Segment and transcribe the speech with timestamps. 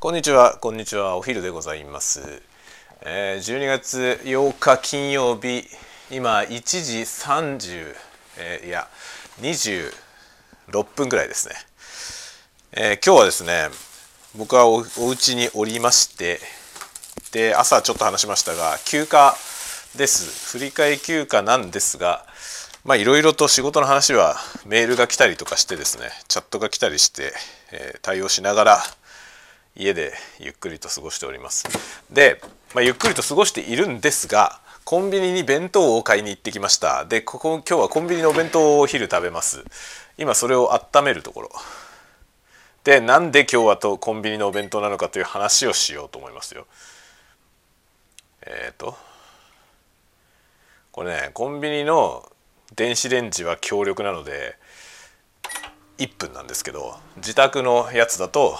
[0.00, 1.16] こんにちは、こんにちは。
[1.16, 2.40] お昼でございます。
[3.02, 5.64] えー、12月8日金曜日、
[6.08, 7.96] 今1時30、
[8.38, 8.86] えーいや
[9.40, 11.56] 26分ぐらいですね。
[12.74, 13.70] えー今日はですね、
[14.36, 16.38] 僕はおお家におりまして、
[17.32, 19.34] で朝ちょっと話しましたが休暇
[19.96, 20.56] です。
[20.56, 22.24] 振り替え休暇なんですが、
[22.84, 27.32] まあいろいろと仕事の話はメールが来たりとかしてですね、チャットが来たりして、
[27.72, 28.78] えー対応しながら。
[29.78, 31.66] 家でゆっくりと過ごしております。
[32.10, 32.40] で、
[32.74, 37.04] まあ、ゆっくりと過ごしているんですがコンビニに弁当を買いに行ってきました。
[37.04, 39.64] でここ今日はコンビニのお弁当をお昼食べます。
[40.18, 41.50] 今それを温めるところ。
[42.82, 46.66] でなんで今日はとコンビニのお弁当なのかという話をしようと思いますよ。
[48.42, 48.96] えっ、と
[50.90, 52.28] これねコンビニの
[52.74, 54.56] 電子レンジは強力なので
[55.98, 58.58] 1分なんですけど自宅のやつだと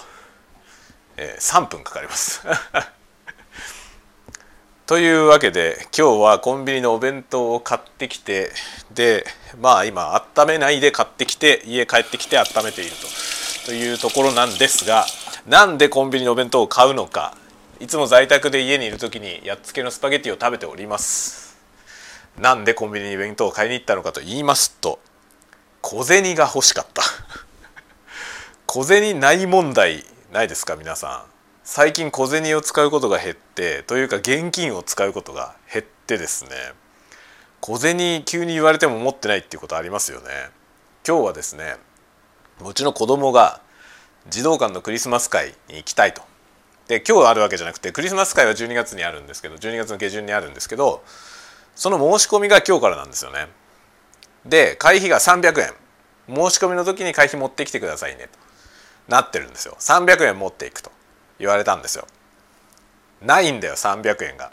[1.21, 2.41] え3分かかります。
[4.87, 8.51] というわけで今日はコンビニのお弁当を買ってきて
[8.91, 9.25] で
[9.59, 13.07] まあ今温めないで買ってきて家帰ってきて温めていると
[13.67, 15.05] というところなんですが
[15.45, 17.35] なんでコンビニのお弁当を買うのか
[17.79, 21.57] いつも在宅で家にいる時にやっつけのスパゲティを食べております。
[22.37, 24.99] なんでコンビニに弁当を買いに行ったのかと言いますと
[25.81, 27.03] 小銭が欲しかった。
[28.65, 31.31] 小銭ない問題ないですか皆さん。
[31.63, 36.51] 最近小銭を使うことが減ってというか現金を使うことが減ってですね。
[37.61, 40.27] 小銭急に言われても持ってないっていうことありますよね。
[41.07, 41.77] 今日はですね
[42.63, 43.61] うちの子供が
[44.29, 46.21] 児童館のクリスマス会に行きたいと。
[46.87, 51.03] で今日あるわけじゃなくてクリスマス会は12月にあるんですけど12月の下旬にあるんですけど
[51.75, 53.47] その申し込みが今日からなんですよね。
[54.45, 55.73] で会費が300円。
[56.27, 58.29] 申し込みの時に会費持ってきてくださいね。
[58.31, 58.38] と
[59.09, 59.75] なってるんですよ。
[59.79, 60.91] 300円持っていくと。
[61.39, 62.05] 言われたんですよ。
[63.21, 64.51] ないんだよ300円が。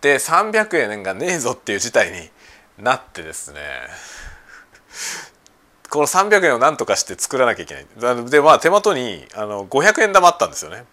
[0.00, 2.30] で300円がねえぞっていう事態に
[2.78, 3.60] なってですね。
[5.90, 8.30] この300円を何とかして作らなきゃいけない。
[8.30, 10.84] でまあ手元にあの500円玉あったんですよね。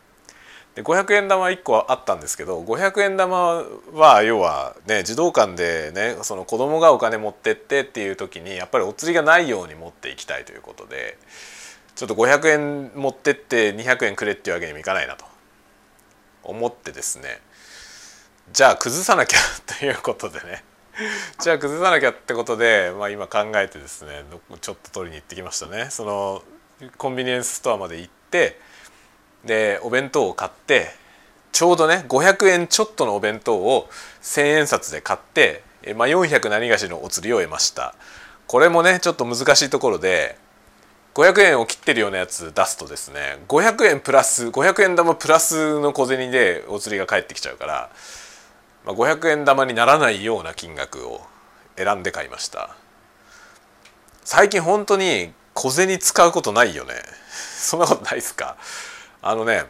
[0.75, 3.63] で500円玉1個あったんですけど500円玉
[3.93, 11.17] は要はね児童館でねその子供がお金持ってってっていう時にやっぱりお釣りがないように持っていきたいということで
[11.99, 15.25] ちょっと500円持ってって200円くれっていうわけにもいかないなと。
[16.43, 17.41] 思ってですね。
[18.53, 20.63] じゃあ崩さなきゃということでね。
[21.41, 24.23] じゃあ崩さなきゃってことで、まあ、今考えてですね
[24.61, 25.87] ちょっと取りに行ってきましたね。
[25.89, 26.41] その
[26.97, 28.57] コンビニエンスストアまで行って
[29.43, 30.87] でお弁当を買って
[31.51, 33.89] ちょうどね500円ちょっとのお弁当を
[34.21, 35.63] 1,000円札で買って、
[35.97, 37.93] まあ、400何がしのお釣りを得ました。
[38.47, 40.37] これもねちょっと難しいところで
[41.15, 43.39] 500円を切ってるようなやつ出すとですね。
[43.47, 47.89] 500円プラス500円玉プラスの小銭でお釣りが返ってきちゃうから、
[48.85, 51.21] まあ、500円玉にならないような金額を
[51.75, 52.75] 選んで買いました。
[54.23, 56.93] 最近本当に小銭使うことないよね。
[57.33, 58.55] そんなことないですか？
[59.21, 59.65] あのね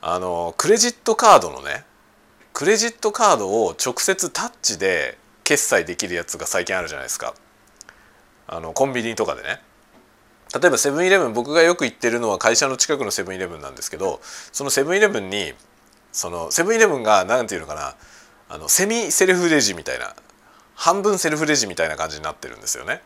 [0.00, 1.84] あのクレジットカードのね
[2.54, 7.34] クレジットカードを直接タッチで決済できるやつが最近あるじゃないですか。
[8.46, 9.60] あのコンビニとかでね。
[10.58, 15.52] 例えばセブンイレブン僕がよく行ってるのは会社の近くのセブンイレブンなんですけどそのセブンイレブンに
[16.12, 17.94] そのセブンイレブンが何ていうのかな
[18.48, 20.14] あのセミセルフレジみたいな
[20.74, 23.00] 半分セルフレジみたいな感じになってるんですよね。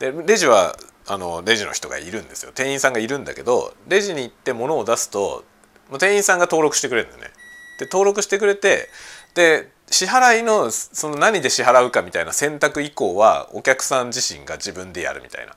[0.00, 0.74] でレジは
[1.06, 5.44] あのレジの人がいるんですよ店員さんがいるんだけどレジに行って物を出すと
[5.88, 7.30] もう店員さんが登録してくれるんだよね。
[7.78, 8.88] で登録してくれて
[9.34, 15.54] で支払いのその何で支払うかみたいな選択以降はお客さん自身が自分でやるみたいな。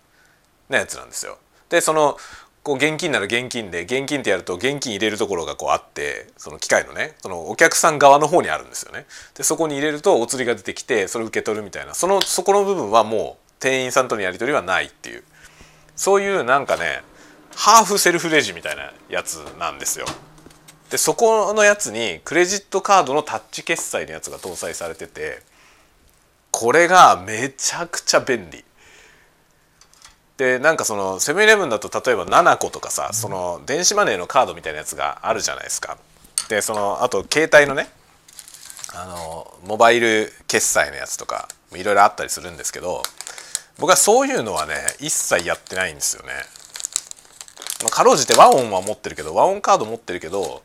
[0.69, 1.37] なやつなんですよ。
[1.69, 2.17] でその
[2.63, 9.05] こう現金なら現金で現金ってやると現金入れるところがこうあってその機械のねそのお客さん側の方にあるんですよね。
[9.35, 15.23] でそこに入れるとお釣りが出てきてそれ受け取るみたいなそのそこの部分はもう店員さんとのやり取りはないっていう
[15.95, 17.03] そういうなんかね
[17.55, 20.07] ハーフセルフレジみたいなやつなんですよ。
[20.89, 25.43] でそこのやつにクレジットカードのタッチ決済のやつが搭載されてて
[26.49, 28.64] これがめちゃくちゃ便利。
[30.37, 35.97] でなんかそのセブンイレブンだと例えば7個とかさその電子マネーのカードみたいなやつがあるじゃないですか。
[36.49, 37.89] でそのあと携帯のね
[38.93, 43.01] あのモバイル決済のやつとかいろいろあったりするんですけど
[43.79, 46.33] 僕はそういうのはね一切やってないんですよね。
[47.81, 50.63] まあ、かろうじて和音は持ってるけど和音カード持ってるけど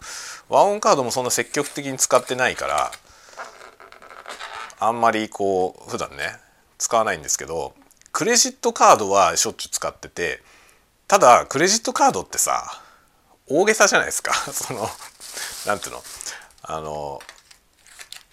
[0.49, 2.93] 和音カードもそんな積極的に使ってないから
[4.79, 6.37] あんまりこう普段ね
[6.79, 7.75] 使わないんですけど
[8.12, 10.43] クレジットカードはしょっちゅう使ってて
[11.09, 12.65] ただクレジットカードってさ
[13.49, 14.89] 大げさじゃないですか その
[15.67, 16.03] なんていうの？
[16.62, 17.21] あの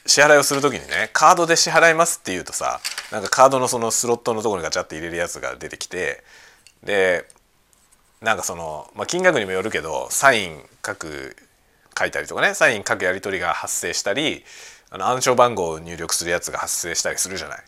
[0.06, 2.80] 支払いをする時にねカードで支払いますって言うとさ
[3.12, 6.24] なんかカードのそのスロットのところにガチャって入れるやつが出てきて
[6.84, 7.28] で
[8.22, 11.36] なんかその、まあ、金額にもよるけどサイン書く
[11.98, 14.44] 書いたりとかねサイン書くやり取りが発生したり
[14.90, 17.64] あの暗証番号を入力するやつが発生したりするじゃない。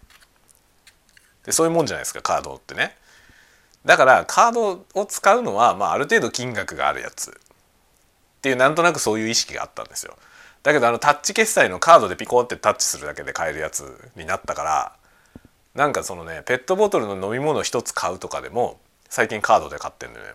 [1.45, 2.95] でそういうもんじゃないですかカードってね。
[3.85, 7.33] だからカードを使うのは、まあ、ある程度金額があるやつっ
[8.41, 10.17] ていうなんとなくそういう意識があったんですよ。
[10.63, 14.95] だけどあのタッチ決済のカードでピコってタッチするだけで買えるやつになったから
[15.73, 20.33] なんかそのねペットボトルの飲み物一つ買うとかでも最近カードで買ってんのよね。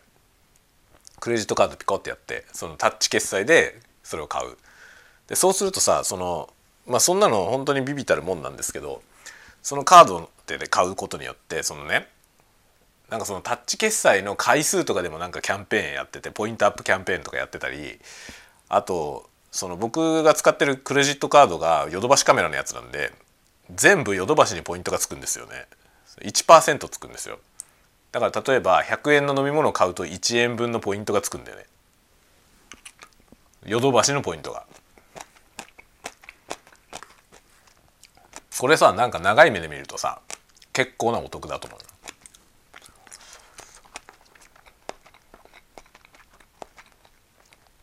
[1.21, 4.57] クレジットカードピコってやってそのタッチ決済でそれを買う。
[5.29, 6.50] でそうするとさその
[6.87, 9.03] まあそんなの本当にビビたるもんなんですけど
[9.62, 12.08] そのカードで買うことによってそのね
[13.11, 17.99] なんかそのタッチ決済の回数とかでもなんかキャンペーンやっててポイントアップキャンペーンとかやってたり
[18.69, 23.12] あとその僕が使ってるクレジットカードがヨドバシカメラのやつなんで
[23.73, 25.67] 全部ヨドバシにポイントがつくんですよね。
[26.23, 27.38] 1%つくんですよ。
[28.12, 31.67] だから例えば100円の飲み物を買うと1円分のポイントがつくんだよね。
[33.67, 34.67] ヨドバシのポイントが。
[38.58, 40.20] これさなんか長い目で見るとさ
[40.75, 41.81] 結構なお得だと思う。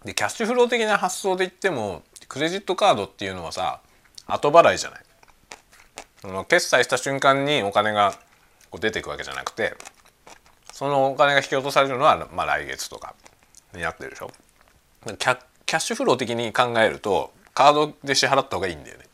[0.05, 3.81] でキャッシュフロー的な発想で言ってもクレジットカードっていうのはさ
[4.27, 5.01] 後払いじゃない。
[6.21, 8.13] その決済した瞬間にお金が
[8.69, 9.75] こう出ていくわけじゃなくて
[10.71, 13.15] そのお金が引き落とされるのは、まあ、来月とか
[13.73, 14.31] になってるでしょ。
[15.05, 19.05] キャキャッシュフロー的に考えるとカードで支払った方がいいんだよね。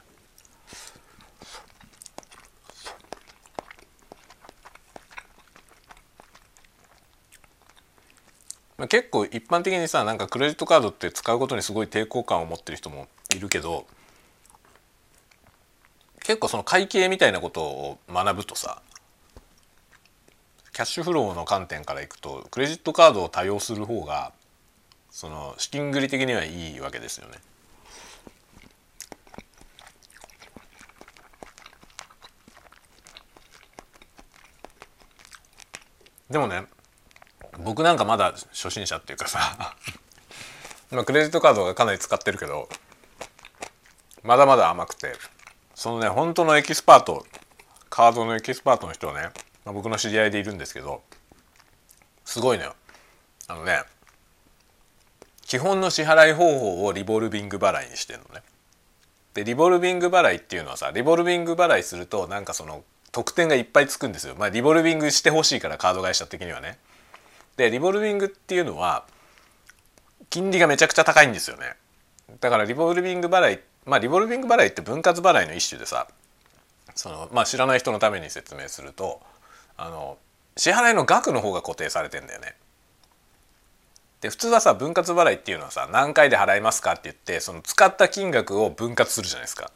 [8.86, 13.88] 結構一般的にさなんかクレジットカードって使うことにすごい抵抗感を持ってる人もいるけど
[16.20, 18.84] 結構その会計みたいなことを学ぶとさ
[20.74, 24.32] キャッシュフローの観点からいくとクレジットカードを多用する方が
[25.10, 27.40] その資金繰り的にはいいわけですよね。
[36.30, 36.66] でもね
[37.64, 39.76] 僕なんかまだ初心者っていうかさ。
[40.92, 42.70] まあクレジットカードがかなり使ってるけど
[44.24, 45.16] まだまだ甘くて。
[45.78, 47.24] そのね本当のエキスパート
[47.92, 49.30] カードのエキスパートの人はね、
[49.64, 51.04] まあ、僕の知り合いでいるんですけど
[52.26, 52.76] すごいのよ。
[53.48, 53.84] あのね
[55.46, 58.42] 基本の支払い方法をリボルビング払いにしてんのね。
[59.36, 64.36] でリボルビング払いっていうのはさリボルビング払いするとなんかその特典がいっぱいつくんですよ。
[64.36, 66.80] まあリボルビングしてほしいからカード会社的にはね。
[67.58, 69.06] でリボルビングっていうのは
[70.30, 71.74] 金利がめちゃくちゃ高いんですよね
[72.40, 76.08] だからリボルビング払いまあリボルビング払いって分割払いの一種でさ
[76.96, 79.22] そのまあ知らない人のために説明すると
[79.78, 80.18] あの
[80.56, 82.56] 支払いの額の方が固定されてんだよね。
[84.22, 89.72] で普通はさ分割払いっていうのはさ何回で払いますかって言ってその使った金額を分割するじゃないですか。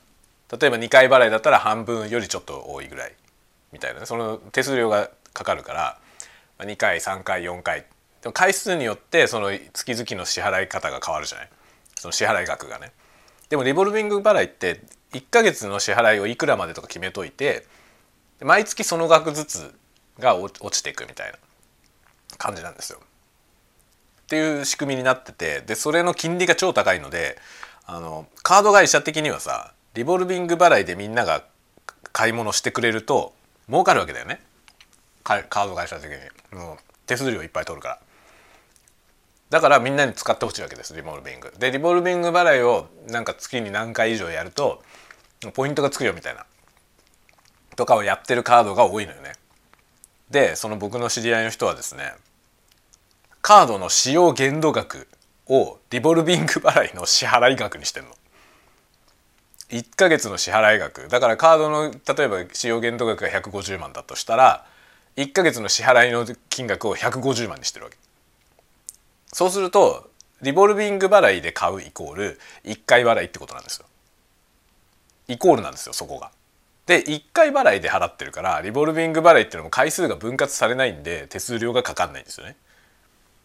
[0.59, 3.13] 例えば2回払いだったら半分よりちょっと多いぐらい
[3.71, 5.97] みたいなねその手数料がかかるから
[6.63, 7.85] 2回3回4回
[8.21, 11.49] でも回数によってその月々の支払い方が変わるじゃない？
[11.95, 12.91] その支払い額がね。
[13.49, 14.81] でもリボルビング払いって
[15.13, 17.65] 1ヶ月の支払いをいくらまでとか決めといて
[18.41, 19.73] 毎月その額ずつ
[20.19, 21.37] が落ちていくみたいな
[22.37, 22.99] 感じなんですよ。
[23.01, 27.37] っていう仕組みになっててでそれの金利が超高いので
[27.85, 31.43] あのカード会社的にはさリボルビング払いでみんなが
[32.13, 33.33] 買い物してくれると
[33.67, 34.39] 儲かるわけだよね
[35.23, 37.99] カード会社的にもう手数料いっぱい取るから。
[39.49, 41.53] だからみんなに使ってほしいわけですリボルビング。
[41.59, 44.81] でリボルビング払いをなんか月に何回以上やると
[45.53, 46.45] ポイントがつくよみたいな。
[47.75, 49.33] とかをやってるカードが多いのよね。
[50.29, 52.13] でその僕の知り合いの人はですね
[53.41, 55.07] カードの使用限度額
[55.47, 58.11] をリボルビング払いの支払い額にしてんの。
[59.69, 61.07] 1ヶ月の支払い額。
[61.07, 64.65] だからカードの例えば使用限度額が150万だとしたら
[65.17, 67.97] 1ヶ月の支払いの金額を150万にしてるわけ。
[69.27, 70.09] そうすると
[70.41, 73.85] リボルビング払いで買うイコール1回払いってことなんですよ。
[75.27, 76.31] イコールなんですよそこが。
[76.85, 82.55] で1回払いで払ってるからリボルビング払いっていうのも回数が分割されないんで手数料がかかんないんですよね。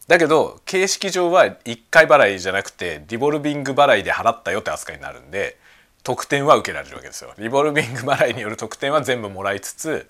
[0.09, 5.59] だけど形式上は1回払いじゃなくてリボルビング払いで払ったよって扱いになるんで
[6.03, 7.35] 特典は受けられるわけですよ。
[7.39, 10.07] リボルビング払いによる特典は全部もらいつつ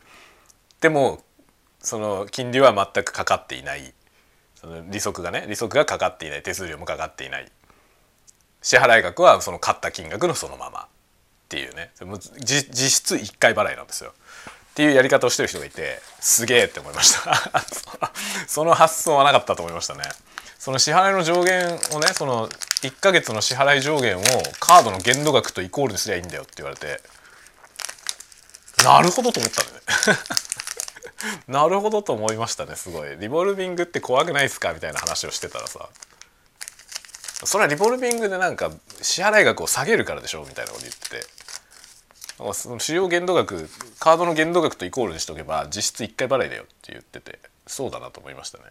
[0.80, 1.22] でも
[1.86, 3.94] その金利は全くかかっていない。
[4.56, 7.48] その利息がね利息がかかっていない手数料もかかっていない。
[8.60, 10.86] 支払額はその買った金額のそのままっ
[11.48, 11.92] ていうね。
[12.40, 14.10] 実質1回払いなんですよ。
[14.10, 17.40] っていうやり方をしてる人がいてすげえって思いました。
[18.48, 20.02] その発想はなかったと思いましたね。
[20.58, 22.48] その支払いの上限をねその
[22.82, 24.22] 1ヶ月の支払い上限を
[24.58, 27.00] カードの限度額とイコールにすりゃいいんだよって言われて
[28.82, 30.18] なるほどと思ったんだよね。
[31.48, 33.16] なるほどと思いましたねすごい。
[33.18, 34.72] リボルビングって怖くないですか？
[34.72, 35.88] みたいな話をしてたらさ。
[37.44, 38.70] それはリボルビングでなんか
[39.02, 40.44] 支払い額を下げるからでしょ？
[40.44, 41.26] みたいなこと言ってて。
[42.52, 43.68] その使用限度額
[43.98, 47.38] カードの限度額とイコールにしておけば実質1回払いだよって言ってて。
[47.66, 48.64] そうだなと思いましたね。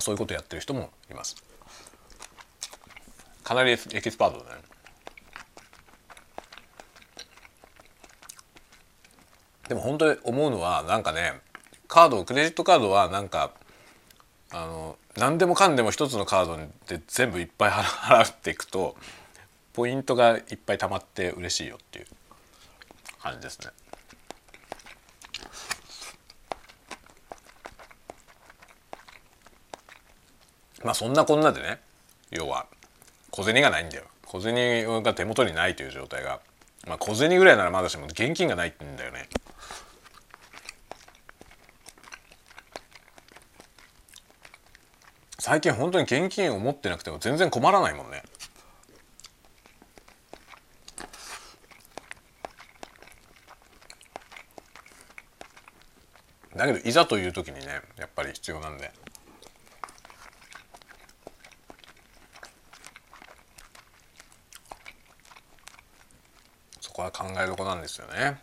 [0.00, 1.36] そういうことやってる人もいます。
[3.44, 4.62] かなりエキスパートだね。
[9.68, 11.40] でも本当に思うのはなんかね
[11.88, 13.52] カードクレジットカードはなんか
[14.50, 18.96] あの何でもかんでも一つのカードで全部いっぱい払っていくと
[19.72, 22.06] ポイントがいっぱい溜まって嬉しいよっていう
[23.22, 23.70] 感じですね。
[30.84, 31.80] まあそんなこんなでね
[32.30, 32.66] 要は
[33.30, 36.40] 小銭がないんだよ小銭が手元にないという状態が
[36.86, 39.28] まあ小銭ぐらいならまだしも現金がないんだよね
[45.44, 48.22] 最近本当に現金を持ってなくても全然困らないもんね。
[56.54, 58.92] だけどいざという時にねやっぱり必要なんで。
[66.80, 68.38] そこは考えどこなんですよね。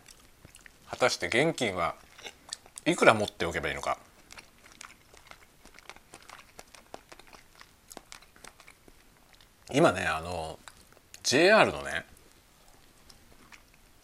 [0.90, 1.94] 果たして現金は
[2.84, 3.96] いくら持っておけばいいのか。
[9.72, 10.58] 今ねあの
[11.22, 12.04] JR のね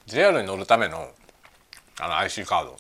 [0.07, 1.11] JR に乗るための
[1.99, 2.77] あの IC カード。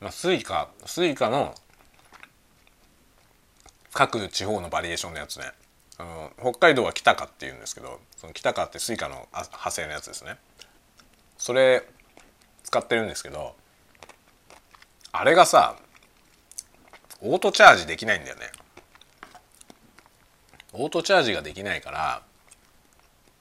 [0.00, 1.54] まあ、スイカスイカの
[3.92, 5.46] 各地方のバリエーションのやつね。
[5.96, 10.36] あの北海道は Kitaca っていうんですけどその Kitaca ってスイカの派生のやつですね。
[11.38, 11.88] それ
[12.62, 13.54] 使ってるんですけど
[15.12, 15.76] あれがさ
[17.20, 18.50] オートチャージできないんだよね。
[20.74, 22.22] オートチャージができないから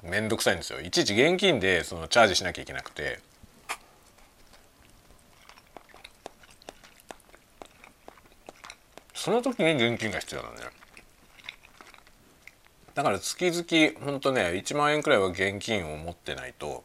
[0.04, 0.82] めんどくさいんですよ。
[0.82, 3.20] いちいち現金でそのチャージしなきゃいけなくて。
[9.16, 10.70] その時に現金が必要なんだよ。
[12.94, 16.84] だから月々ほんとね1万円くらいは現金を持ってないと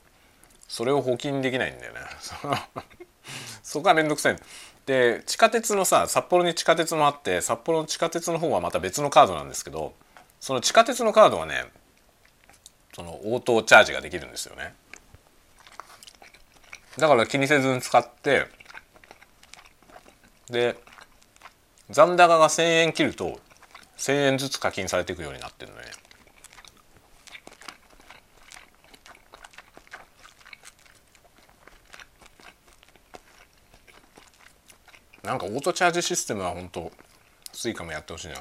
[0.69, 2.01] それを補金できないんだよね。
[3.63, 4.37] そこはめんどくさい
[4.87, 9.93] で地下鉄のさ札幌に地下鉄もあって札幌の地下鉄の方はまた別のカードなんですけど
[10.41, 11.65] その地下鉄のカードはね
[12.95, 14.75] その応答チャージができるんですよね。
[16.97, 18.49] だから気にせずに使って
[20.51, 20.77] で
[21.91, 23.41] 残高が1,000円切ると
[23.99, 25.85] 1,000円ずつ課金されていくようになってるのね。
[35.23, 36.91] なんかオートチャージシステムは本当
[37.53, 38.37] スイカもやってほしいな。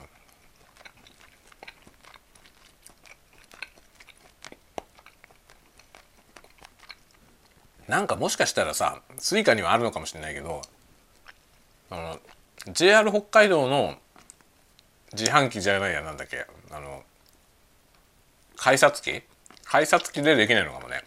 [7.88, 10.62] なんかもしかしたらさスイカにはあるのかもしれないけど
[11.90, 12.20] あの
[12.74, 13.96] JR 北海道の
[15.14, 17.04] 自販機じゃないやなんだっけあの
[18.58, 19.22] 改札機？
[19.64, 21.02] 改札機でできないのかもね。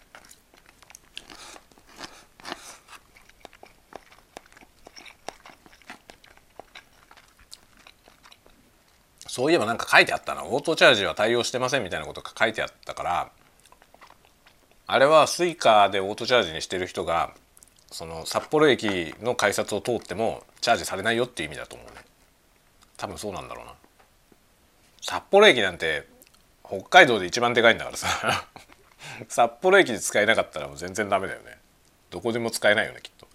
[9.27, 10.45] そういえばなんか書いてあったな。
[10.45, 13.33] オートチャージは対応してませんみたいなことが書いてあったから
[14.93, 17.33] あれは Suica でオートチャージにしてる人が
[17.93, 22.03] その札幌駅の改札を通ってもチャージされないよっていう意味だと思うね。
[22.97, 23.73] 多分そうなんだろうな。
[25.01, 26.09] 札幌駅なんて
[26.67, 28.49] 北海道で一番でかいんだからさ。
[29.29, 31.57] 札幌駅で使えなかったらもう全然ダメだよね。
[32.11, 33.29] どこでも使えないよねきっと。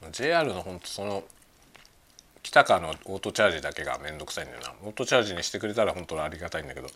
[0.00, 1.24] まあ JR のほんとその
[2.48, 4.72] 北かのオートチャージだけがめんどくさいんだよな。
[4.82, 6.88] オートチャージにしてくれたら本当にありがたいんだけど。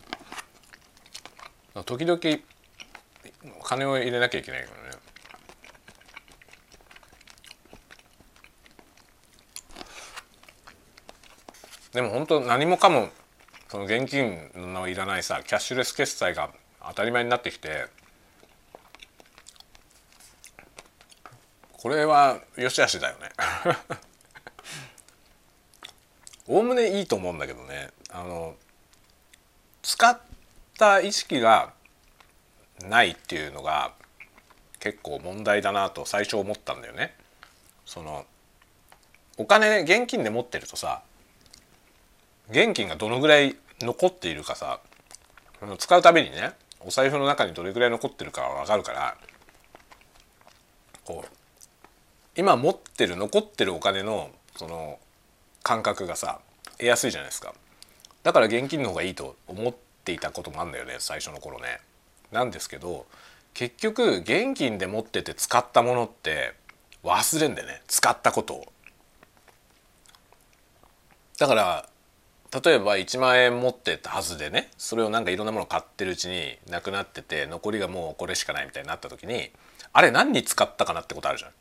[1.83, 2.19] 時々
[3.61, 4.97] 金を入れなきゃいけないからね。
[11.91, 13.09] でも本当何もかも
[13.69, 16.49] その現金のいらないさキャッシュレス決済が
[16.87, 17.85] 当たり前になってきて
[21.73, 23.29] これはよしあしだよね。
[26.47, 28.55] おおむねいいと思うんだけどねあの
[29.81, 30.19] 使っ
[30.77, 31.73] た意識が
[32.87, 33.93] ないっていうのが
[34.79, 37.15] 結構問題だなと最初思ったんだよね。
[37.85, 38.25] その
[39.37, 41.01] お金現金で持ってるとさ
[42.49, 44.79] 現金がどのぐらい残っているかさ
[45.77, 49.17] 使うたびにねお財布の中にどれぐらい残ってるかは分かるから
[51.05, 51.29] こう
[52.35, 54.99] 今持ってる残ってるお金のその
[55.63, 56.39] 感覚がさ
[56.77, 57.53] 得やすいじゃないですか
[58.23, 61.79] だから現金の方がいいと思っていたこともあるんだよね最初の頃ね。
[62.31, 63.05] なんですけど
[63.53, 66.53] 結局現金で持ってて使ったものって
[67.03, 68.73] 忘れんでね使ったことを。
[71.37, 71.89] だから
[72.63, 79.49] 例えば1万円持ってたはずでねそれをなんかいろんなもの買ってるうちになくなってて残りがもうこれしかないみたいになった時に
[79.91, 81.51] あれ何に使ったかなってことあるじゃん。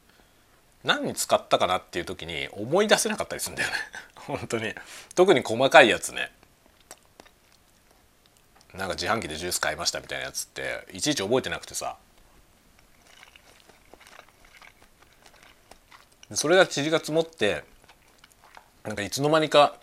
[0.84, 3.76] 何に使ったかなっていう時に思い出せなかったりするんだよね。
[4.16, 4.74] 本当に。
[5.14, 6.32] 特に細かいやつね。
[8.74, 11.96] なんか自販機でジュース買いましたみたいなやつっていちいち覚えてなくてさ。
[16.32, 17.62] それが塵が積もって
[18.84, 19.76] なんかいつの間にか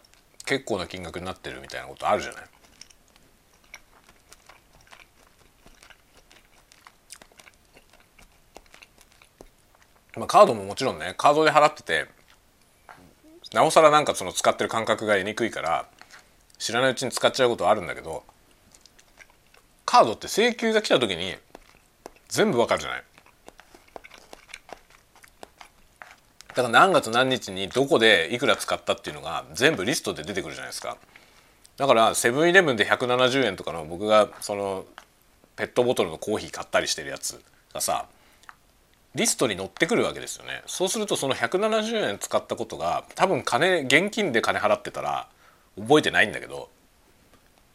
[0.46, 2.44] 結構な金額になってるみたいなことあるじゃない。
[10.18, 12.08] まあ、カードももちろんねカードで払ってて
[13.54, 15.88] なおさらなんかその使ってる感覚が得にくいから
[16.58, 18.24] 知らないうちに使っちゃうことはあるんだけど
[19.86, 21.36] カードって請求が来た時に
[22.28, 23.04] 全部わかるじゃない？
[26.50, 30.98] だから何月何日にどこでいくら使ったっていうのが全部リストで出てくるじゃないですか。
[31.78, 34.86] だからセブンイレブンで170円とかの僕がその
[35.56, 37.42] ペットボトルのコーヒー買ったりしてるやつ
[37.74, 38.06] がさ
[39.16, 45.28] リストに載ってくるわけですよねそうするとその170円使ったことが多分金現金で金払ってたら
[45.80, 46.70] 覚えてないんだけど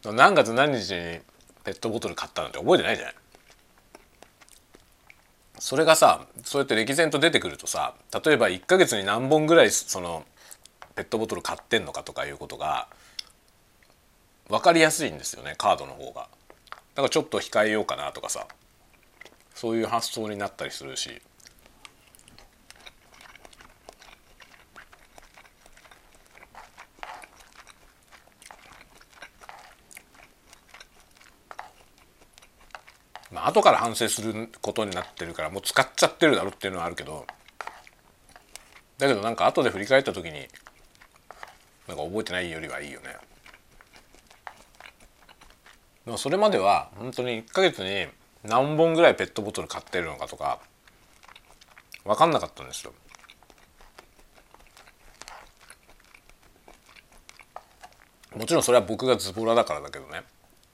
[0.05, 1.19] 何月何日に
[1.65, 3.15] ペットボトル買ったなんて覚えてないじゃない
[5.59, 10.25] それがさそうやって歴然と出てくるとさ例えば1ヶ月に何本ぐらいその
[10.95, 12.87] ペットボトル買ってんのかとかいうことが
[14.49, 16.29] 分かりやすいんですよねカードの方が。
[16.95, 18.47] だからちょっと控えようかなとかさ
[19.55, 21.21] そういう発想になったりするし。
[33.35, 37.27] まあ後から反省することになってるからもう使っちゃってるだろっていうのはあるけど
[38.99, 40.47] だけどなんか後で振り返った時に
[41.89, 43.17] なんか覚えてないよりはいいよね。
[46.07, 48.07] でもそれまでは本当に1ヶ月に
[48.45, 50.61] 何本ぐらいペットボトル買ってるのかとか
[52.05, 52.93] 分かんなかったんですよ。
[58.37, 60.23] もちろんそれは僕がズボラだからだけどね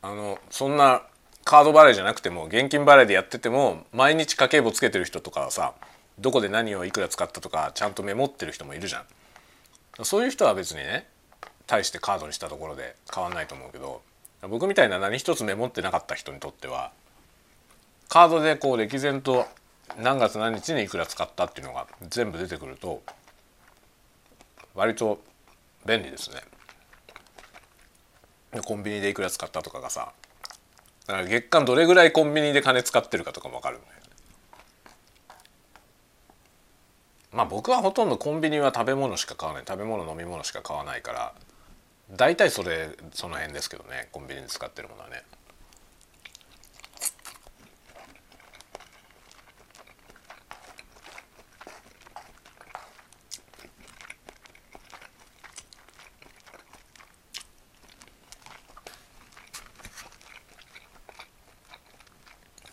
[0.03, 1.03] あのそんな
[1.51, 5.75] カード払いじゃなくても現金払いでやってても毎日家計簿つけてる人とかはさ
[6.21, 9.05] どこで何をいくら使ったとかちゃんとメモってる人もいるじゃ
[10.01, 11.09] んそういう人は別にね
[11.67, 14.01] 対してカードにしたところで変わんないと思うけど
[14.43, 16.93] 僕みたいな何一つメモってなかった人にとっては
[18.09, 19.45] カードでこう歴然と
[20.01, 23.03] 何月何日にいくら使ったっていうのが全部出てくると
[24.77, 25.21] 割と
[25.85, 26.43] 便利ですね。
[28.65, 30.13] コンビニでいくら使ったとかがさ
[31.11, 33.95] だから月間どれぐらいコンビニで金使ってるかとかも分かるんだよ
[37.33, 41.35] まあ僕はほとんどコンビニは食べ物しか買わない食べ物飲み物しか買わないから
[42.17, 45.25] 大体それその辺ですけどねコンビニで使ってるものはね。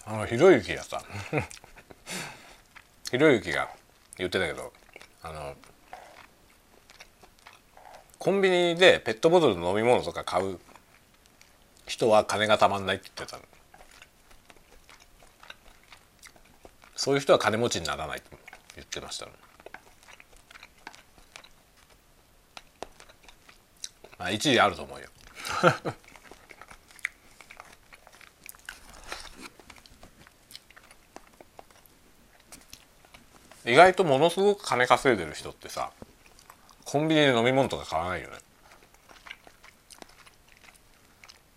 [0.10, 1.04] あのひろゆきがさ
[3.12, 3.70] ひろゆきが
[4.18, 4.72] 言ってたけど
[5.22, 5.54] あの
[8.18, 10.62] コンビニでペットボトルの飲み物とか買う
[11.88, 13.40] 人は金がたまんないって言ってた
[16.96, 18.30] そういう人は金持ちにならないと
[18.76, 19.28] 言ってました、
[24.18, 25.08] まあ一理あると思うよ。
[33.68, 35.92] 意外とものすごく金稼いでる人ってさ
[36.86, 38.38] コンビニで飲み物とか買わないよね。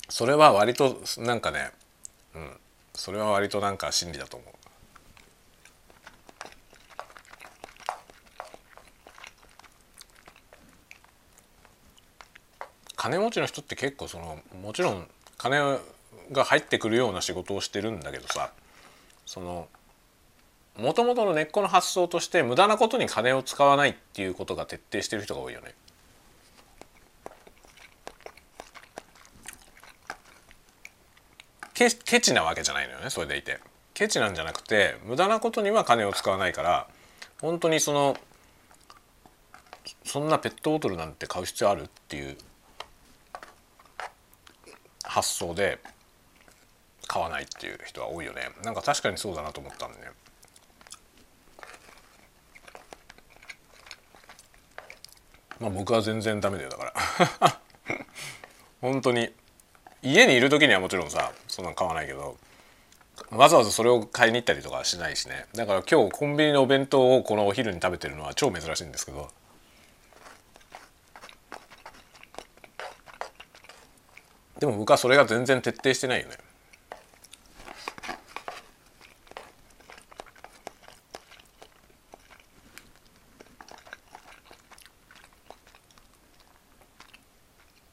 [0.08, 1.70] それは割となんかね
[2.34, 2.50] うん。
[2.94, 4.60] それは割となんか真理だと思う。
[12.96, 15.78] 金持ちの人って結構そのもちろん金
[16.32, 18.50] が入ってくるような仕事をしてるんだけどさ
[19.24, 19.68] その
[20.78, 25.74] もともとの根っこの発想として無駄なことに金を使わないっていうことが徹底してる人が多いよね。
[31.74, 33.58] ケケチなわけじゃないのよねそれでいて。
[34.00, 36.88] ケチなんじゃなくて無駄なことには金を使わないから
[37.42, 38.16] 本当にその
[40.04, 42.38] そんなペットボトルなんて買う必要あるっていう
[45.04, 45.80] 発想で
[47.08, 50.06] 買わないっていう人は多いよねなんか確かにそうだなと思ったんでね
[55.60, 57.60] まあ僕は全然ダメだよだから。
[58.80, 59.32] 本当に。
[60.02, 62.38] 家にいる時にはもちろんさそんなん買わないけど
[63.30, 65.46] わざわざそれを買いに行ったりとかしないしね。
[65.54, 69.30] だから今日コンビニのお弁当をこのお昼に食べてるのは超珍しいんですけど。
[74.58, 76.36] でも僕はそれが全然徹底してないよね。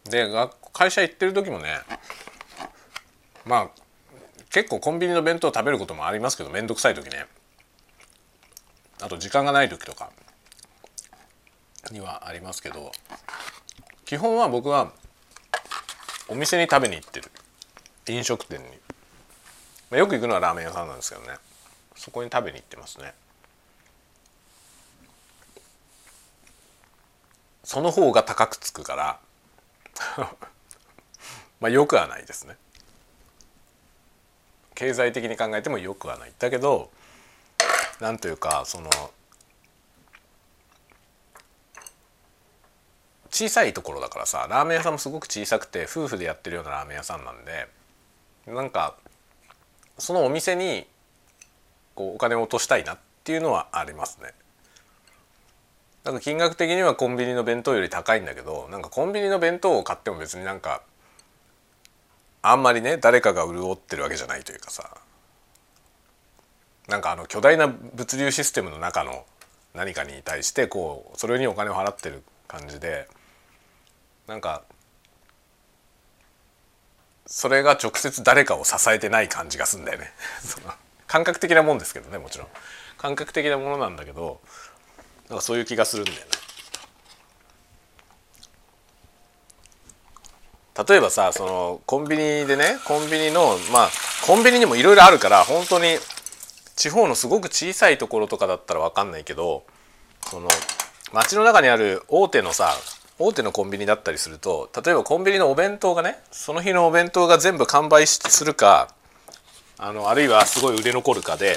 [0.10, 0.28] で
[0.74, 1.80] 会社行ってる時もね
[3.46, 3.70] まあ
[4.50, 7.26] 結構コンビニの弁当食べることもありますけど面倒くさい時ね。
[9.02, 10.10] あと時間がない時とか
[11.92, 12.92] にはありますけど
[14.06, 14.92] 基本は僕は
[16.28, 17.30] お店に食べに行ってる。
[18.10, 18.66] 飲食店に、
[19.92, 21.38] まあ、よく行くのはラーメン屋さんなんですけどね。
[21.96, 23.14] そこに食べに行ってますね。
[27.64, 29.20] その方が高くつくから
[31.60, 32.58] まあよくはないですね
[34.76, 36.92] 経済的に考えてもよくはないだけど
[38.00, 38.90] なんというかその
[43.32, 47.68] 小さいところだからさラーメン屋さんもすごく小さくて夫婦でやってるようなラーメン屋さんなんで
[48.46, 48.96] なんか
[49.98, 50.88] そのお店に
[51.96, 54.34] こうお金を落としたいなっていうのはありますね。
[56.08, 60.82] なんか金額的にはコンビニの弁当より高いんだけどなんかコンビニの弁当を買っても別になんか
[62.42, 64.90] あんまりね誰かが潤ってるわけじゃないというかさ。
[66.88, 69.26] なんかあの巨大な物流システムの中の
[69.74, 73.10] 何かに対してこうそれにお金を払ってる感じで
[74.26, 74.64] なんか
[77.26, 80.14] それが直接誰かを支えてない感じがすんだよね。
[81.08, 82.48] 感覚的なもんですけどねもちろん。
[82.98, 84.40] 感覚的なものなんだけど
[85.30, 86.24] なんかそういう気がするんだよね。
[90.88, 93.90] 例えばさそのコンビニでねコンビニのまあ
[94.28, 95.98] コンビニにもいろいろあるから本当に
[96.76, 99.64] 地方のすごく小さいところとかだったら分かんないけど
[100.28, 100.48] その
[101.12, 102.70] 街の中にある大手のさ
[103.18, 108.90] 大手のコンビニだったりすると例えばコンビニのお弁当がねその日のお弁当が全部完売するか
[109.80, 111.56] あのあるいはすごい売れ残るかで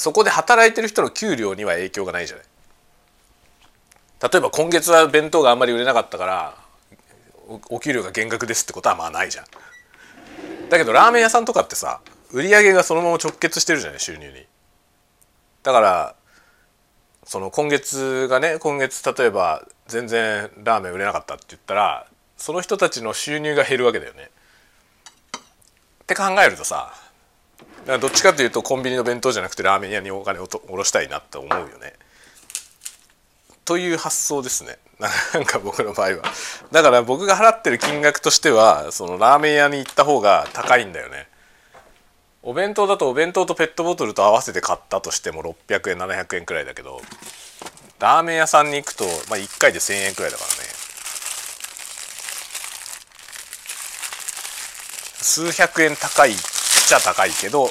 [0.00, 2.46] そこで働いてる人の給料には影響がないじゃない。
[4.32, 6.56] 例えば今月は弁当があんまり売れなかったから
[7.68, 9.44] お給料が減額ですってことはまあないじゃん。
[10.70, 12.00] だけどラーメン屋さんとかってさ
[12.32, 14.46] 売り上げがそのまま直結してるじゃない収入に。
[15.62, 16.14] だから
[17.24, 22.06] その今月がね今月例えば全然ラーメン売れなかったって言ったら
[22.38, 24.30] その人たちの収入が減るわけだよね。
[25.34, 26.94] って考えるとさ
[27.86, 31.94] からどっちかというとコンビニの弁当じゃなくてラーメン屋にお金をと下ろしたいなって思うよね。
[33.64, 36.22] という発想ですね なんか僕の場合は。
[36.72, 41.28] だから僕が払ってる金額としてはそのラーメン屋に行った方が高いんだよね。
[42.42, 47.02] お弁当だとお弁当とペットボトルと合わせて買ったとしても600円700円くらいだけど
[47.98, 50.70] ラーメン屋さんに行くと、まあ、1回で1,000円くらいだからね
[55.20, 56.32] 数百円高い
[56.90, 57.70] ちゃ高いけど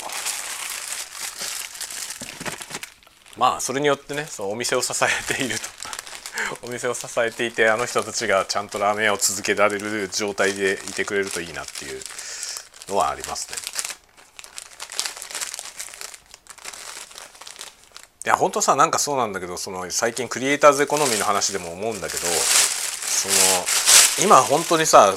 [3.37, 5.65] まあそれによってねそのお店を支えていると
[6.63, 12.01] お店を支えていてあの人たちがちゃんとラーメン屋を続けられる状態でいてくれるといいなっていう
[12.87, 13.57] のはありますね。
[18.25, 23.33] いや本当さなんかそうなんだけどその最近クリエイターズエコノミーの話でも思うんだけどその
[24.23, 25.13] 今本当にさ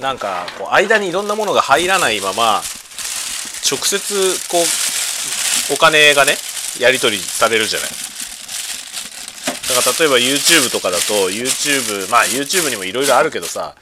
[0.00, 2.60] なんかこう間にいろんなものが入らないまま
[3.68, 6.36] 直接こうお金がね
[6.80, 7.88] やり取りされるじゃない。
[9.68, 13.74] だから例えば YouTube とかだと YouTube まあ YouTube にもいろいろあるけどさ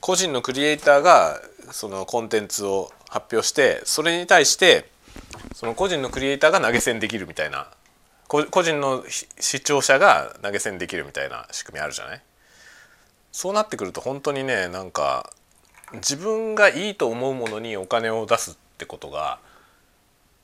[0.00, 1.40] 個人のクリエイターが
[1.72, 4.88] そのコンテンツを発表してそれに対して
[5.54, 7.66] その個人のクリエイターが投げ銭できるみたいな
[8.28, 12.22] 個人の視聴者が投げ銭できるみたいな仕組みあるじゃない？
[13.32, 15.30] そうなってくると本当にねなんか
[15.94, 19.38] 自分がいいと思うものにお金を出すってことが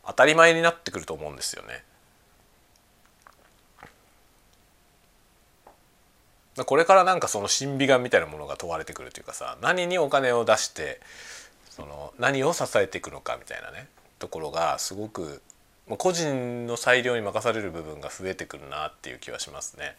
[0.07, 1.83] 当たり前になってくると思うんですよね。
[6.64, 11.01] これからなんかその審美眼みたいなものが問われてくるというかさ何にお金を出して
[11.70, 13.87] その何を支えていくのかみたいなね
[14.18, 15.40] ところがすごく
[15.98, 19.94] 個人の裁量に任される部分が増えてくるなっていう気はしますね。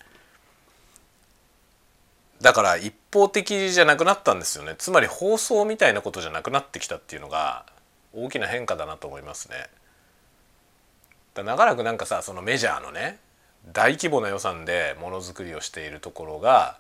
[2.42, 7.66] だから一方的じゃなくなったんですよねつまり放送みたいなことじゃなくなってきたっていうのが
[8.14, 9.68] 大きな変化だなと思いますね。
[11.34, 13.20] だ長らくなんかさそのメジャーのね
[13.72, 16.78] 大規模な予算でものづくりをしているところが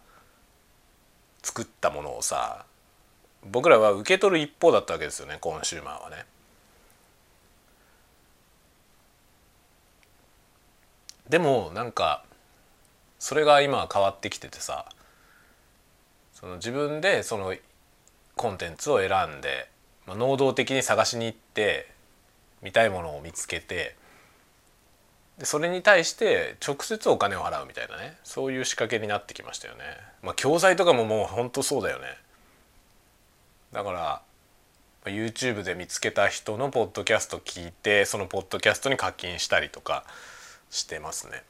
[1.43, 2.65] 作ったものをさ
[3.49, 6.25] 僕らは受け取る一方だったわけですよねコンシューマーはね。
[11.29, 12.23] でもなんか
[13.19, 14.85] それが今変わってきててさ
[16.33, 17.53] その自分でその
[18.35, 19.67] コンテンツを選んで、
[20.09, 21.87] まあ、能動的に探しに行って
[22.63, 23.95] 見たいものを見つけて
[25.37, 29.83] でそれに対して直接お金を払うみたいなねそういう仕掛けになってきましたよね。
[30.23, 32.07] まあ、教材とかももう本当そうだよね。
[33.71, 34.21] だから
[35.05, 40.03] YouTube で見つけた人のポッドキャスト聞いてそのポッドキャストに課金したりとか
[40.71, 41.43] してますね。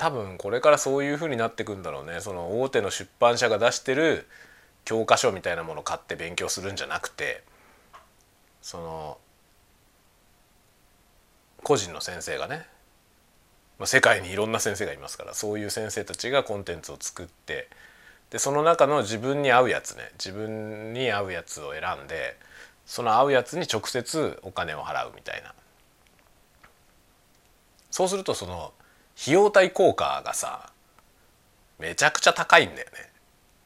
[0.00, 2.22] 多分これからそういうふうになってくんだろうね。
[2.22, 4.26] その大手の出版社が出してる
[4.86, 7.42] 教科書みたいなものを買って勉強するんじゃなくて
[8.62, 9.18] その
[11.62, 12.66] 個人の先生がね
[13.84, 17.68] 世界にいろんな先生がいますからそういう先生たちがコンテンツを作って
[18.30, 22.38] でその中の自分に合うやつね自分に合うやつを選んで
[22.86, 25.52] その合うやつに直接お金を払うみたいな。
[27.90, 28.72] そうするとその
[29.20, 30.70] 費用対効果がさ
[31.78, 33.10] めちゃくちゃ高いんだよね。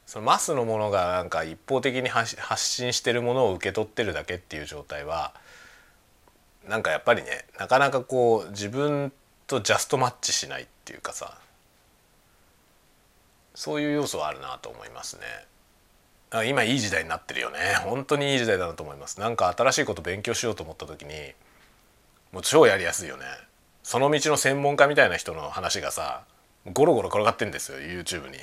[0.05, 5.33] そのマスのものがなんか一方的に発信してるものを受け取ってるだけっていう状態は
[6.67, 9.11] なんかやっぱりねなかなかこう自分
[9.47, 11.37] とジャストマッチしないっていうかさ
[13.55, 15.21] そういう要素はあるなと思いますね。
[16.43, 21.13] 今いい時代になってるよね本当にいい時代だなと思いますなんか新しいこと勉強しようと思った時に
[22.33, 23.23] もう超やりやすいよね
[23.85, 26.23] その道の専門家みたいな人の話がさ
[26.73, 28.39] ゴロゴロ転がってんですよ YouTube に。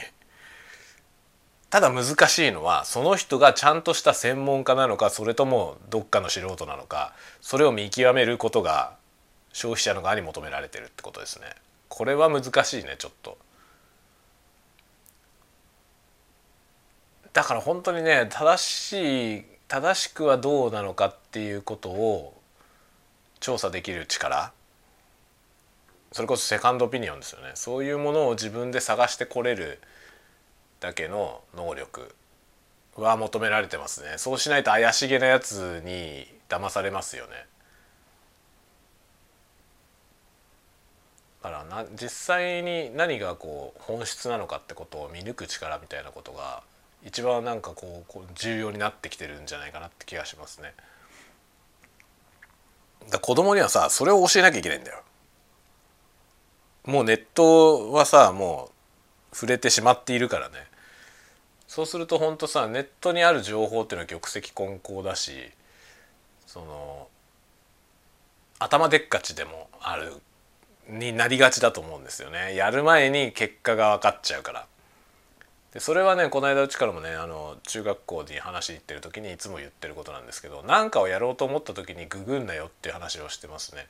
[1.68, 8.92] ただ難しいのはその人がちゃんとした専門家なのかそれともどっかの素人なのかそれを見極めることが
[9.52, 11.46] 消費者の側に求められてるってことですね。
[11.88, 13.36] これは難しいねちょっと。
[17.32, 22.40] だから本当にね正しい正しくはどうなのかっていうことを
[23.40, 24.52] 調査できる力
[26.12, 29.80] それこそセカンドオピニオンですよねそういうものを自分で探してこれる
[30.80, 32.14] だけの能力
[32.96, 37.32] は求められてますねそうしないと怪しげなやつに騙されますよね
[41.42, 46.62] だからな実際に何がこう本質なのかってことを見抜く力みたいなことが
[47.04, 50.72] 一番なんかこう重要になってきてるんじゃないかなって気がしますね。
[53.10, 55.02] だ子供にはさそれを教えなきゃいけないんだよ。
[56.84, 58.70] もうネットはさも
[59.32, 60.54] う触れてしまっているからね。
[61.68, 65.50] そうするとほんとさネットにある情報っていうのは玉石混交だし
[66.46, 67.08] その
[68.58, 70.12] 頭でっかちでもある
[70.88, 72.54] になりがちだと思うんですよね。
[72.54, 74.66] やる前に結果が分かっちゃうから。
[75.72, 83.86] でそれはねこの間うちからもねあの中学校に話行ってる時にいつも言ってることなんですけど何かをやろうと思った時にググんなよっていう話をしてますね。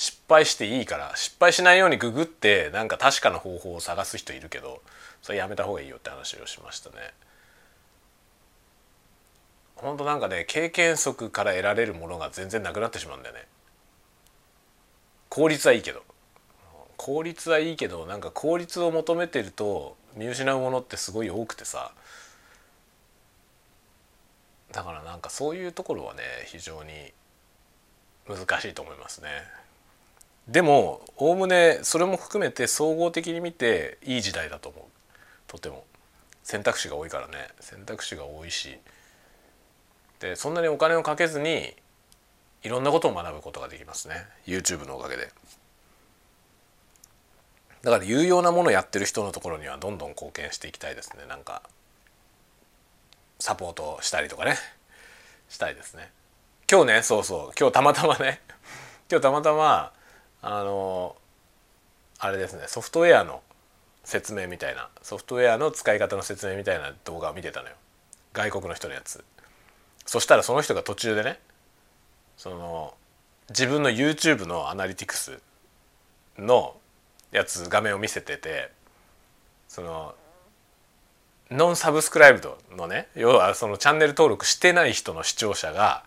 [0.00, 4.80] 失敗していいから失敗しないようにググってなんか確かな方法を探す人いるけど
[5.20, 6.96] それやめた方がいいよって話をしましたね。
[9.76, 13.46] ほんとなんかね経験則から得られるものが全然なくなってしまうんだよね。
[15.28, 16.02] 効率はいいけど
[16.96, 21.92] 効率はいいけどなんか効率を求めてると見失うものってすごい多くてさ
[24.72, 27.12] だからなんかそういうところはね非常に
[28.26, 29.59] 難しいと思いますね。
[30.50, 34.84] でもおおむねそれも含めて総合的に見ていい時代だと思う。
[35.46, 35.84] とても。
[36.42, 37.48] 選択肢が多いからね。
[37.60, 38.76] 選択肢が多いし。
[40.18, 41.74] でそんなにお金をかけずに
[42.64, 44.26] いろんなことを学ぶことができますね。
[44.44, 45.28] YouTube のおかげで。
[47.82, 51.26] だから有用なものやってる人のところにはどんどん貢献していきたいですね。
[51.28, 51.62] なんか
[53.38, 54.56] サポートしたりとかね。
[55.48, 56.10] したいですね。
[56.68, 57.52] 今日ねそうそう。
[57.58, 58.40] 今日たまたまね。
[59.08, 59.92] 今日たまたま
[60.42, 61.16] あの
[62.18, 63.42] あれですねソフトウェアの
[64.04, 67.74] 説明みたいなソフトウェアの使い方の説明みたいな動画を見てたのよ
[68.32, 69.22] 外国の人のやつ
[70.06, 71.38] そしたらその人が途中でね
[72.36, 72.94] その
[73.50, 75.38] 自分の YouTube のアナリティクス
[76.38, 76.74] の
[77.32, 78.70] やつ画面を見せてて
[79.68, 80.14] その
[81.50, 86.04] ノンサブスクライブドのね要はそのチャンネル登録してない人の視聴者が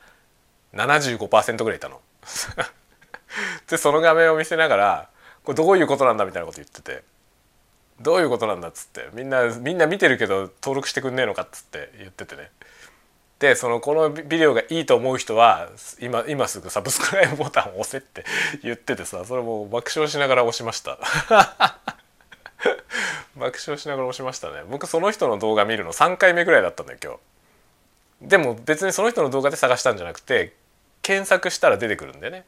[0.74, 2.02] 75%ぐらいいたの。
[3.70, 5.10] でその画面を見せながら
[5.44, 7.04] これどういうことなんだみたいなこと言ってて
[8.02, 12.50] どういうことなんだっつってみんなみんな見てるけど登録してくんねえのかっつって言っててね。
[13.40, 15.68] でそのこのビデオがいいと思う人は
[16.00, 18.24] 今今すぐサブスクライブボタンを押せって
[18.64, 20.98] 言っててさそれも爆笑しながら押しました。
[23.36, 24.64] 爆笑しながら押しましたね。
[24.70, 27.14] 僕その人の動画見るの3回目ぐらいだったんだよ今
[28.22, 28.30] 日。
[28.30, 30.54] でも別にその人の動画で探したんじゃなくて
[31.02, 32.46] 検索したら出てくるんでね。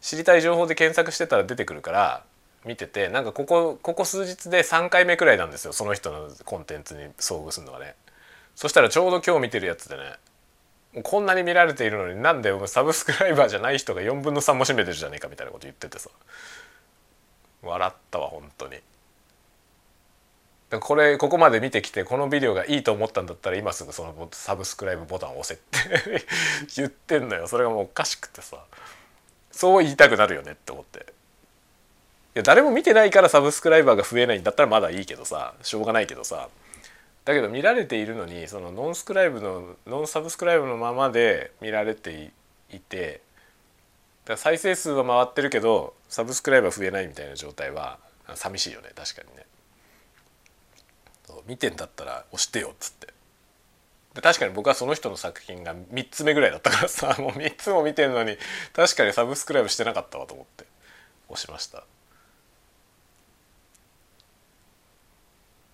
[0.00, 2.22] 知りたい情報で検索してたら出てくるから
[2.64, 7.94] 見ててなんかここここ数日で3回目くらいなんですよその人のコンテンツに遭遇するのがね。
[8.54, 10.02] そしたらちょうど今日見てるやつでね
[11.02, 16.10] こんなに見られているのになんでサブスクライバーじゃない人が4分の3も占めてるじゃねえかみたいなこと言っててさ。
[17.62, 18.76] 笑ったわ本当に。
[20.80, 25.58] これここまで見てきてこのビデオがいいと思ったんだったら今すぐそのサブスクライブボタンを押せっ
[26.02, 26.26] て
[26.76, 27.46] 言ってんのよ。
[27.46, 28.64] それがもうおかしくてさ。
[29.56, 31.00] そう言いたくなるよねって思って。
[31.00, 31.02] い
[32.38, 36.48] や誰も見てないからサブスクライバーが増えないんだったらまだいいけどさしょうがないけどさ。
[37.24, 42.30] だけど見られているのにそのノンスクライブのノンサブスクライブのままで見られて
[42.70, 43.20] いて
[44.26, 47.98] だ再生数は回ってるけどサブスクライバー増えないみたいな状態は
[48.34, 49.46] 寂しいよね確かにね。
[51.48, 53.15] 見てんだったら押してよっつって。
[54.22, 58.38] 確かに僕はその人の作品が3つ目ぐらいだったからさ もう3つも見てんのに
[58.72, 60.64] 確かにサブスクライブしてなかったわと思って
[61.28, 61.84] 押しました。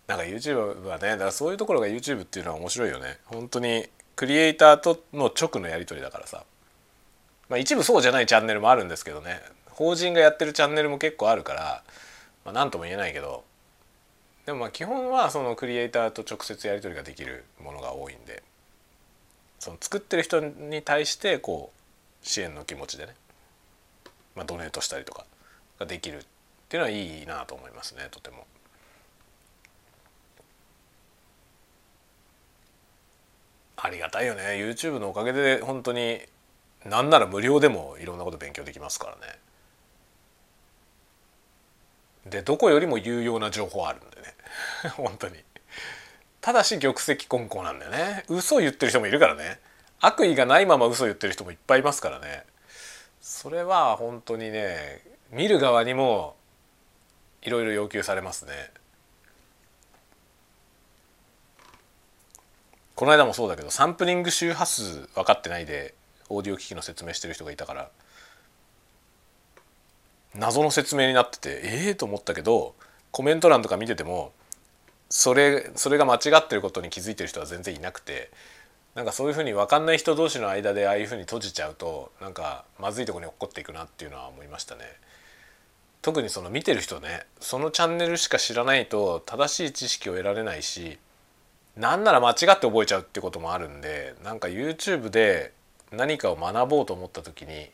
[0.08, 3.18] なんか YouTube はねだからそういうところが YouTube っていうのは面白いよね。
[3.26, 6.44] 本当にクリエイターとの直のやり取りだからさ。
[7.48, 9.40] まあ一部そうじゃないチャンネルもあるんですけどね。
[9.70, 11.82] 法人がやってるチャンネルも結構あるから、
[12.44, 13.44] まあ、何とも言えないけど
[14.46, 18.42] でもまあ基本はそのクリエイターと直接やり取りができるものが多いんで
[19.58, 23.14] その作ってる人に対してこう支援の気持ちでね、
[24.34, 25.24] まあ、ドネートしたりとか
[25.78, 26.24] ができるっ
[26.68, 28.46] ていうのはいいなと思いますねとても。
[33.84, 36.20] ありがたいよね YouTube のおかげで本当に
[36.84, 39.38] 何なら無料でもいろんなこと勉強できますからね。
[42.26, 44.34] でどこよりも有用な情報あるんでね。
[44.96, 45.42] 本当に。
[46.40, 48.24] ただし玉石混交なんだよね。
[48.28, 49.60] 嘘を言ってる人もいるからね。
[50.00, 52.44] 悪意がないまま嘘を言ってる人もいっぱいいますからね。
[53.20, 56.34] それは本当にね見る側にも
[57.42, 58.52] いろいろ要求されますね。
[62.94, 65.94] この間もそうだけどサンプリング周波数分かってないで
[66.28, 67.90] オーディオ機器の説明してる人がいたから
[70.34, 72.74] 謎の説明になっててええー、と思ったけど
[73.10, 74.32] コメント欄とか見てても
[75.10, 78.30] それそれが間違ってることに気づいてる人は全然いなくて
[78.94, 84.82] なんかそういうふうに分かんない人同士の間でああいうふうに閉じちゃうとなんかまずいとこに起こっていくなっていうのは思いましたね。
[86.02, 90.98] 特にその見てる人ねそのチャンネルしか知らないと正しい知識を得られないし
[91.76, 95.52] なんなら間違って覚えちゃうってこともあるんでなんか YouTube で
[95.92, 97.70] 何かを学ぼうと思った時に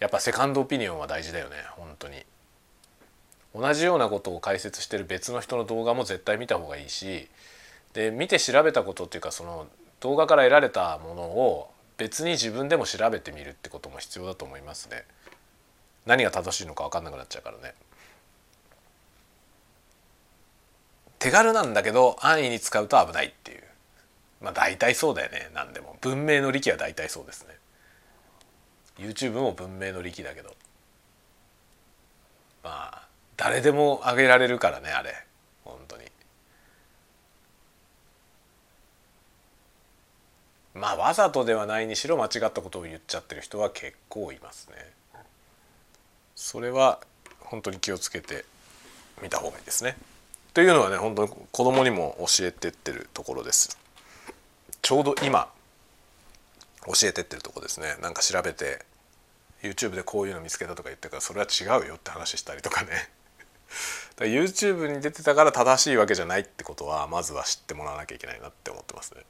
[0.00, 2.24] やっぱセカンドオピニオンは大事だよね本当に。
[3.54, 7.28] 同じようなことを解説してる別の人の動画も絶対見た方がいいし
[7.92, 9.68] で見て調べたことっていうかその
[10.00, 15.04] 動画から得られたものを別に自分でも調べてみるってことも必要だと思いますね。
[16.06, 17.74] 何が正しいのか分かんなくなっちゃうからね。
[21.18, 23.62] 手軽なんだけど安易に使うと危ないっていう。
[24.42, 25.96] まあ大体そうだよね何でも。
[26.00, 27.56] 文明の利器は大体そうですね。
[28.98, 30.54] YouTube も文明の利器だけど。
[32.62, 35.14] まあ誰でも上げられるからねあれ。
[35.64, 36.04] 本当に。
[40.74, 44.76] まあわざとではないにしろ間違ったことを言っちゃってる人は結構いますね。
[46.34, 47.00] それは
[47.40, 48.44] 本当に気をつけて
[49.22, 49.96] みた方がいいですね。
[50.52, 53.76] というのはね本当に子供にも教えてってるところです。
[54.82, 55.48] ちょうど今
[56.86, 57.96] 教えてってるとこですね。
[58.02, 58.84] なんか調べて
[59.62, 62.90] YouTube でこういうの見つけたとか言ってからそれは違うよって話したりとかね。
[64.18, 69.22] ら YouTube に出てたから正しいわけじゃないってことはまずは知ってもらわなきゃいけないなって思ってますね。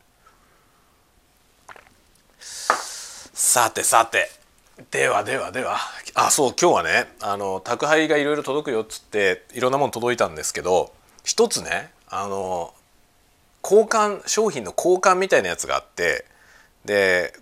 [2.41, 4.31] さてさて。
[4.91, 5.79] ではではでは。
[6.15, 10.93] あそう今日はねあの宅配がいろいろ届くよっつっていろんなもの届いたんですけど
[11.23, 12.75] 一つねあの
[13.63, 16.27] 交換商品の交換みたいなやつがあって
[16.85, 17.33] で、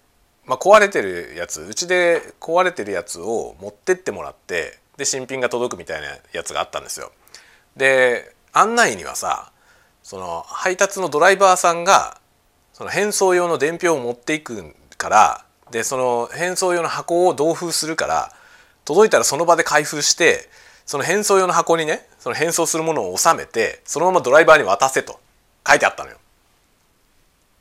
[0.47, 7.13] まあ、壊れてるやつうちで壊れてるやつを持ってってもらってで新品が届くみたいなやつがあったんですよ。
[7.77, 9.53] で案内にはさ
[10.03, 12.21] その配達のドライバーさんが
[12.73, 18.33] その返送用の伝票を持っていくからでその返送用の箱を同封するから
[18.85, 20.49] 届いたらその場で開封して
[20.85, 25.21] その返送用の箱にねその返送するものを収めてそのままドライバーに渡せと
[25.67, 26.19] 書いてあったのよ。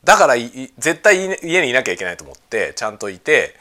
[0.03, 3.55] だから絶対家にいなきゃいけないと思ってちゃんといて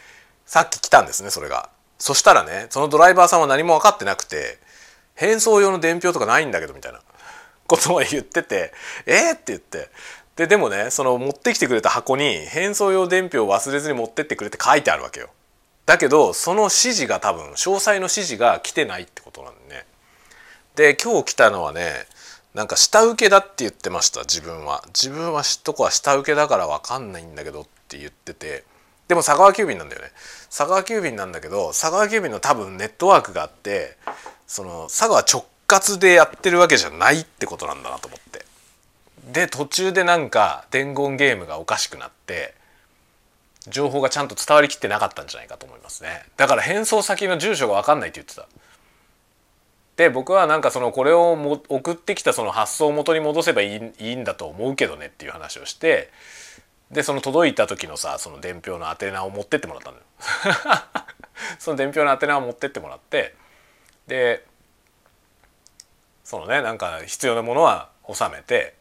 [0.47, 1.71] さっき来たんですねそれが。
[1.99, 4.59] そしたらねそのドライバーさんは何も分かってなくて
[5.15, 7.01] 返送用の伝票とかないんだけどみたいな
[7.69, 8.73] ことを言ってて
[9.05, 9.91] 「えっ?」って言って
[10.37, 15.29] ででもねその持ってきてくれた箱に返送用伝票を忘れずに持ってってくれって書いてあるわけよ。
[15.85, 19.87] だけどその指示が多分詳細の指示が来てないってことなんでね。
[20.77, 22.07] で今日来たのはね
[22.55, 24.83] なんか下請けだって言ってました自分は。
[24.89, 28.65] 自分はとこは下請けだから分かんないんだけどって言ってて
[29.09, 30.09] でも佐川急便なんだよね。
[30.49, 33.97] 佐川急便なんだけど佐川急便の多分ネットワークがあって
[34.47, 38.45] その佐川直轄でやってるわけじゃないってことなんだなと思って。
[39.33, 42.55] で途中でなんか伝言ゲームがおかしくなって
[43.69, 48.49] 情報がちゃんと伝わりきってなかったんじゃないかと思いますねだから返送先の住所が分かんないって言ってた
[50.01, 56.11] で僕はなんかそのこれをも送ってきたその発送を元に戻せばいいいいんだと思うけどねっていう話をして
[56.91, 60.03] でその届いた時のさその伝票の宛名を持ってってもらったのよ。
[61.61, 63.35] その伝票の宛名を持ってってもらって
[64.07, 64.43] で
[66.25, 68.77] そのねなんか必要なものは収めて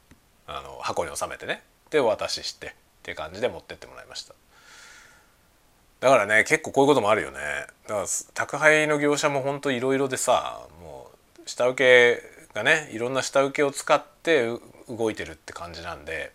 [0.48, 2.72] あの箱に収めてねでお渡ししてっ
[3.04, 4.34] ていう感じで持ってってもらいました。
[6.00, 7.40] だからね結構こういうこともあるよね。
[7.88, 11.09] だから宅配の業者もほんといろいろでさもう
[11.50, 12.22] 下請け
[12.54, 14.47] がねいろんな下請けを使って
[14.88, 16.32] 動いてるって感じなんで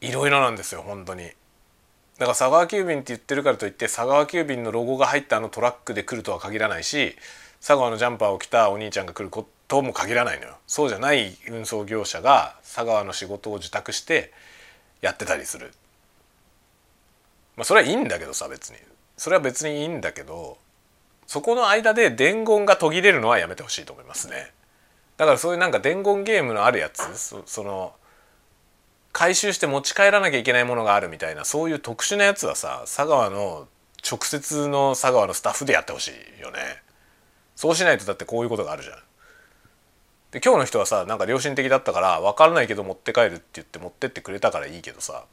[0.00, 1.24] いろいろなんですよ本当に。
[1.24, 7.16] だから佐川急便って言ってるからといって佐川急便のロゴが入ったあのトラックで来るとは限らないし
[7.60, 10.56] 佐川のジャンパーを着たお兄ちゃんが来ることも限らないのよ。
[10.66, 14.32] そうじゃない運送業者が佐川の仕事を受託して
[15.02, 15.72] やってたりする。
[17.56, 18.76] まあそれはいいんだけどさ別に。
[19.16, 20.56] それは別にいいんだけど
[21.30, 24.50] そこの間で伝言が途切れるのはやめてほしいと思いますね。
[25.16, 27.04] だからそういうなんか伝言ゲームのあるやつ
[27.46, 27.92] その
[29.12, 33.68] 回収して持ち帰らなきゃいけないものがあるみたいなそういう特殊なやつはさ佐川の
[34.04, 36.58] 直接の佐川のスタッフでやってほしいよね。
[37.54, 38.96] そうしないとだってこういうことがあるじゃん。
[40.32, 45.26] で今日の人はさなんか良心的だったから分からないけど持って帰るって言って持ってってくれたからいいけどさ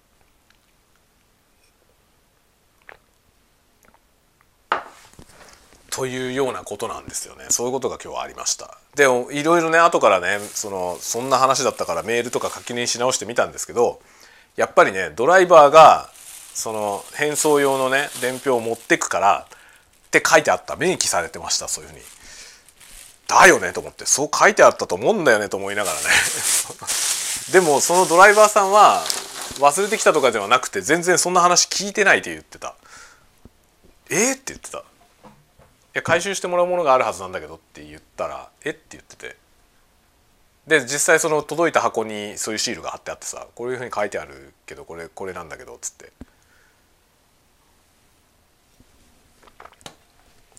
[5.98, 7.46] というようなことなんですよね。
[7.50, 8.78] そういうことが今日はありました。
[8.96, 14.00] でいろいろね後からねそのそんな話だったからメールとか書きにし直してみたんですけど
[14.58, 16.12] やっぱりねドライバーが
[16.54, 20.76] その返送用のね伝票を持ってくからって書いてあった。
[20.76, 22.02] 明記されてましたそういうふうに。
[23.28, 24.06] だよねと思って。
[24.06, 26.04] そう書いてあったと思うんだよねと思いながらね。
[27.52, 29.04] でもそのドライバーさんは
[29.58, 32.76] 忘れてきたとかではなくて全然そんな話聞いてないって言ってた。
[34.12, 34.84] えー、って言ってた。
[35.98, 38.70] や回収してもらうものがあるはずなんだけどって言ったら「え？
[38.70, 39.36] っ?」て言ってて。
[40.68, 46.12] で実際その届いた箱にそういうシールが貼ってあってさこういうふうに書いてあるけどこれこれなんだけどっつって。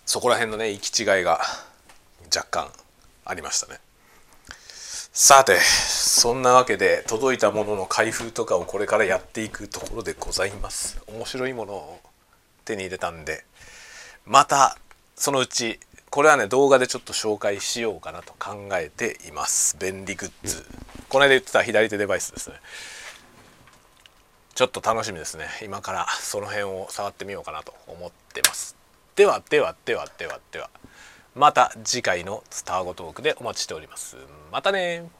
[0.06, 1.42] そこら辺のね行き違いが
[2.34, 2.72] 若干
[3.26, 3.78] ありましたね。
[5.12, 10.98] さてそんなわけで届いたものの開封とかをこれからやっていくところでございます。
[11.06, 12.00] 面白いものを
[12.64, 13.44] 手に入れたんで
[14.24, 14.78] また
[15.18, 19.76] そのうちこれはね動画でちょっと紹介しようかなと考えています。
[19.78, 20.64] 便利グッズ。
[21.08, 22.56] この間言ってた左手デバイスですね。
[24.54, 25.48] ちょっと楽しみですね。
[25.62, 28.76] 今からその辺を触ってみようかなと思ってます。
[29.16, 30.70] ではではではではでは。
[31.34, 34.16] また次回のスターゴトークでお待ちしております。
[34.50, 35.10] またね